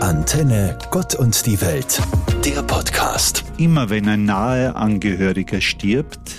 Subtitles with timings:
[0.00, 2.00] Antenne Gott und die Welt,
[2.44, 3.44] der Podcast.
[3.58, 6.36] Immer wenn ein naher Angehöriger stirbt,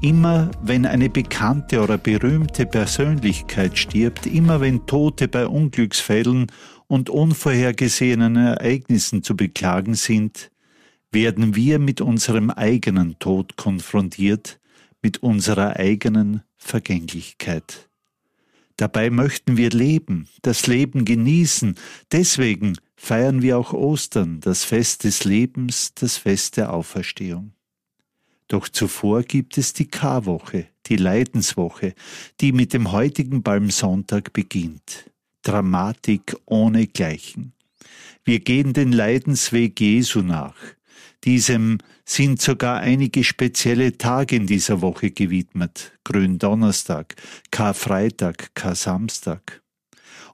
[0.00, 6.50] immer wenn eine bekannte oder berühmte Persönlichkeit stirbt, immer wenn Tote bei Unglücksfällen
[6.86, 10.50] und unvorhergesehenen Ereignissen zu beklagen sind,
[11.10, 14.60] werden wir mit unserem eigenen Tod konfrontiert,
[15.02, 17.90] mit unserer eigenen Vergänglichkeit.
[18.76, 21.76] Dabei möchten wir leben, das Leben genießen.
[22.10, 27.52] Deswegen feiern wir auch Ostern, das Fest des Lebens, das Fest der Auferstehung.
[28.48, 31.94] Doch zuvor gibt es die Karwoche, die Leidenswoche,
[32.40, 35.10] die mit dem heutigen Palmsonntag beginnt.
[35.42, 37.54] Dramatik ohne Gleichen.
[38.24, 40.54] Wir gehen den Leidensweg Jesu nach.
[41.24, 45.92] Diesem sind sogar einige spezielle Tage in dieser Woche gewidmet.
[46.04, 47.14] Gründonnerstag,
[47.50, 49.62] Karfreitag, Kar-Samstag.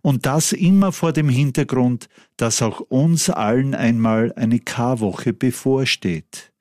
[0.00, 6.52] Und das immer vor dem Hintergrund, dass auch uns allen einmal eine Karwoche bevorsteht.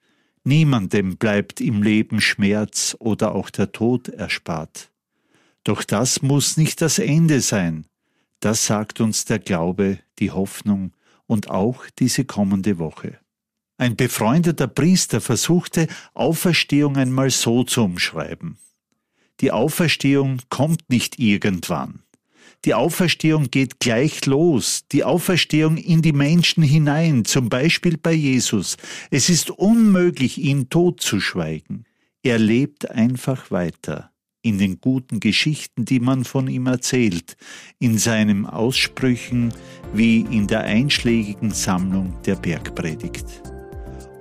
[0.43, 4.91] Niemandem bleibt im Leben Schmerz oder auch der Tod erspart.
[5.63, 7.85] Doch das muss nicht das Ende sein.
[8.39, 10.93] Das sagt uns der Glaube, die Hoffnung
[11.25, 13.19] und auch diese kommende Woche.
[13.77, 18.57] Ein befreundeter Priester versuchte, Auferstehung einmal so zu umschreiben.
[19.39, 22.01] Die Auferstehung kommt nicht irgendwann.
[22.65, 28.77] Die Auferstehung geht gleich los, die Auferstehung in die Menschen hinein, zum Beispiel bei Jesus.
[29.11, 31.85] Es ist unmöglich, ihn totzuschweigen.
[32.23, 34.11] Er lebt einfach weiter
[34.41, 37.37] in den guten Geschichten, die man von ihm erzählt,
[37.79, 39.53] in seinen Aussprüchen
[39.93, 43.25] wie in der einschlägigen Sammlung der Bergpredigt.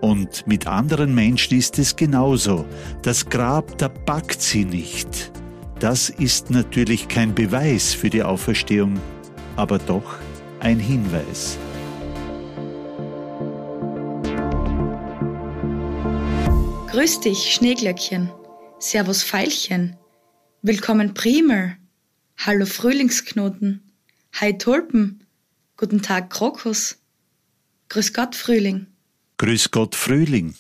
[0.01, 2.67] Und mit anderen Menschen ist es genauso.
[3.03, 5.33] Das Grab, da packt sie nicht.
[5.79, 8.99] Das ist natürlich kein Beweis für die Auferstehung,
[9.57, 10.17] aber doch
[10.61, 11.59] ein Hinweis.
[16.89, 18.33] Grüß dich, Schneeglöckchen.
[18.79, 19.97] Servus, Veilchen.
[20.63, 21.77] Willkommen, Primel.
[22.39, 23.93] Hallo, Frühlingsknoten.
[24.35, 25.25] Hi, Tulpen.
[25.77, 26.99] Guten Tag, Krokus.
[27.91, 28.87] Grüß Gott, Frühling.
[29.39, 30.55] Grüß Gott, Frühling.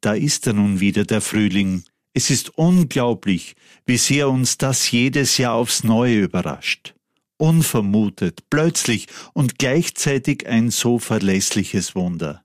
[0.00, 1.82] Da ist er nun wieder, der Frühling.
[2.14, 6.94] Es ist unglaublich, wie sehr uns das jedes Jahr aufs Neue überrascht.
[7.36, 12.44] Unvermutet, plötzlich und gleichzeitig ein so verlässliches Wunder.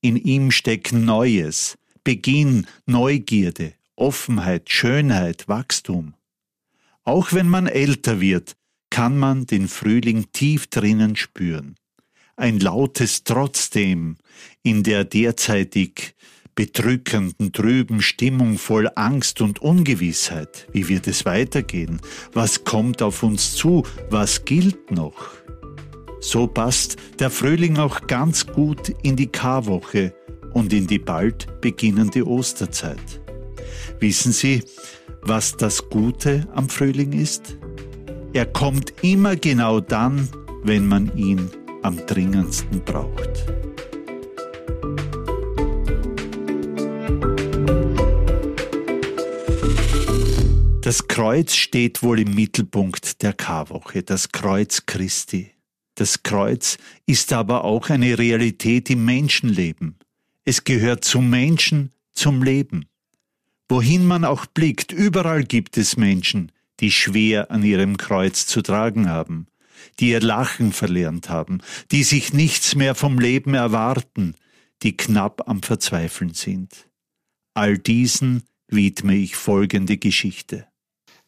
[0.00, 6.14] In ihm stecken Neues, Beginn, Neugierde, Offenheit, Schönheit, Wachstum.
[7.04, 8.56] Auch wenn man älter wird,
[8.90, 11.76] kann man den Frühling tief drinnen spüren
[12.36, 14.16] ein lautes Trotzdem
[14.62, 16.14] in der derzeitig
[16.54, 20.68] bedrückenden, trüben Stimmung voll Angst und Ungewissheit.
[20.72, 22.00] Wie wird es weitergehen?
[22.32, 23.84] Was kommt auf uns zu?
[24.10, 25.30] Was gilt noch?
[26.20, 30.14] So passt der Frühling auch ganz gut in die Karwoche
[30.52, 33.20] und in die bald beginnende Osterzeit.
[34.00, 34.62] Wissen Sie,
[35.22, 37.58] was das Gute am Frühling ist?
[38.32, 40.28] Er kommt immer genau dann,
[40.62, 41.50] wenn man ihn
[41.84, 43.44] am dringendsten braucht.
[50.80, 55.50] Das Kreuz steht wohl im Mittelpunkt der Karwoche, das Kreuz Christi.
[55.94, 59.98] Das Kreuz ist aber auch eine Realität im Menschenleben.
[60.44, 62.86] Es gehört zum Menschen, zum Leben.
[63.68, 66.50] Wohin man auch blickt, überall gibt es Menschen,
[66.80, 69.48] die schwer an ihrem Kreuz zu tragen haben
[70.00, 74.34] die ihr Lachen verlernt haben, die sich nichts mehr vom Leben erwarten,
[74.82, 76.88] die knapp am Verzweifeln sind.
[77.54, 80.66] All diesen widme ich folgende Geschichte.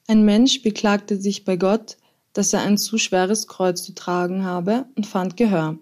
[0.08, 1.96] Ein Mensch beklagte sich bei Gott,
[2.32, 5.78] dass er ein zu schweres Kreuz zu tragen habe und fand Gehör.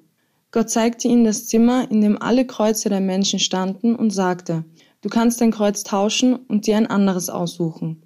[0.52, 4.64] Gott zeigte ihm das Zimmer, in dem alle Kreuze der Menschen standen und sagte,
[5.00, 8.03] du kannst dein Kreuz tauschen und dir ein anderes aussuchen.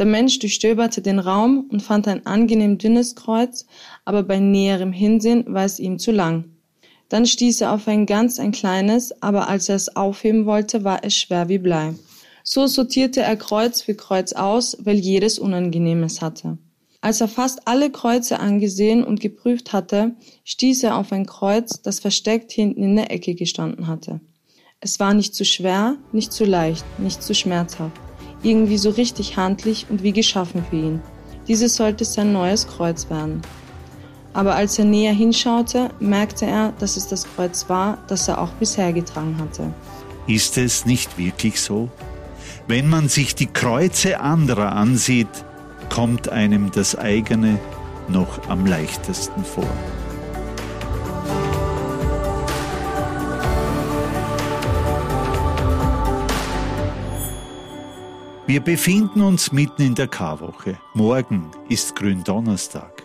[0.00, 3.66] Der Mensch durchstöberte den Raum und fand ein angenehm dünnes Kreuz,
[4.06, 6.46] aber bei näherem Hinsehen war es ihm zu lang.
[7.10, 11.04] Dann stieß er auf ein ganz ein kleines, aber als er es aufheben wollte, war
[11.04, 11.92] es schwer wie Blei.
[12.42, 16.56] So sortierte er Kreuz für Kreuz aus, weil jedes Unangenehmes hatte.
[17.02, 20.14] Als er fast alle Kreuze angesehen und geprüft hatte,
[20.44, 24.22] stieß er auf ein Kreuz, das versteckt hinten in der Ecke gestanden hatte.
[24.80, 28.00] Es war nicht zu schwer, nicht zu leicht, nicht zu schmerzhaft
[28.42, 31.02] irgendwie so richtig handlich und wie geschaffen für ihn.
[31.48, 33.42] Dieses sollte sein neues Kreuz werden.
[34.32, 38.50] Aber als er näher hinschaute, merkte er, dass es das Kreuz war, das er auch
[38.50, 39.72] bisher getragen hatte.
[40.26, 41.88] Ist es nicht wirklich so?
[42.68, 45.26] Wenn man sich die Kreuze anderer ansieht,
[45.92, 47.58] kommt einem das eigene
[48.08, 49.66] noch am leichtesten vor.
[58.50, 60.76] Wir befinden uns mitten in der Karwoche.
[60.92, 63.04] Morgen ist Gründonnerstag.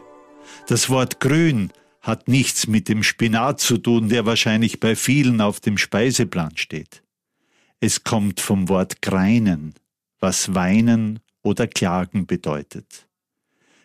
[0.66, 1.72] Das Wort grün
[2.02, 7.04] hat nichts mit dem Spinat zu tun, der wahrscheinlich bei vielen auf dem Speiseplan steht.
[7.80, 9.76] Es kommt vom Wort greinen,
[10.20, 13.08] was weinen oder klagen bedeutet.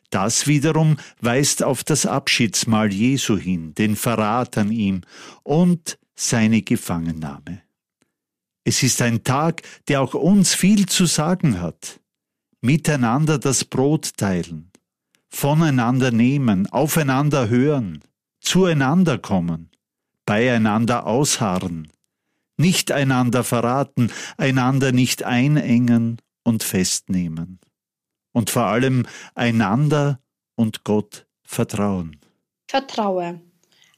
[0.08, 5.02] Das wiederum weist auf das Abschiedsmahl Jesu hin, den Verrat an ihm
[5.42, 7.60] und seine Gefangennahme.
[8.70, 11.98] Es ist ein Tag, der auch uns viel zu sagen hat.
[12.60, 14.70] Miteinander das Brot teilen,
[15.28, 18.04] voneinander nehmen, aufeinander hören,
[18.40, 19.72] zueinander kommen,
[20.24, 21.90] beieinander ausharren,
[22.58, 27.58] nicht einander verraten, einander nicht einengen und festnehmen.
[28.30, 30.20] Und vor allem einander
[30.54, 32.20] und Gott vertrauen.
[32.68, 33.40] Vertraue,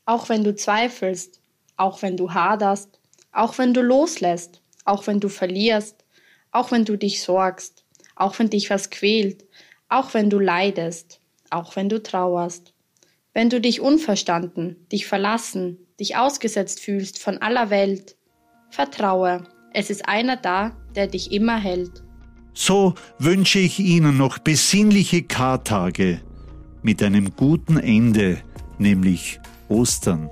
[0.06, 1.42] auch wenn du zweifelst,
[1.76, 2.98] auch wenn du haderst,
[3.32, 6.04] auch wenn du loslässt, auch wenn du verlierst,
[6.50, 7.84] auch wenn du dich sorgst,
[8.16, 9.44] auch wenn dich was quält,
[9.88, 11.20] auch wenn du leidest,
[11.50, 12.72] auch wenn du trauerst.
[13.34, 18.16] Wenn du dich unverstanden, dich verlassen, dich ausgesetzt fühlst von aller Welt,
[18.70, 22.02] vertraue, es ist einer da, der dich immer hält.
[22.54, 26.20] So wünsche ich Ihnen noch besinnliche Kartage
[26.82, 28.42] mit einem guten Ende,
[28.78, 30.28] nämlich Ostern.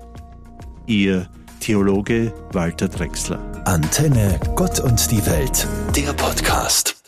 [0.87, 3.39] Ihr Theologe Walter Drexler.
[3.65, 7.00] Antenne Gott und die Welt, der Podcast.